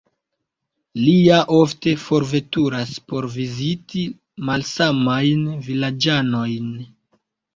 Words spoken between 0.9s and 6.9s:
Li ja ofte forveturas por viziti malsanajn vilaĝanojn.